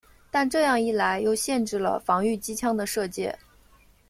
[0.31, 3.37] 但这样一来又限制了防御机枪的射界。